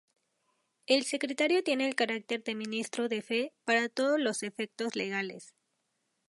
[0.87, 5.53] El Secretario tiene el carácter de ministro de fe para todos los efectos legales.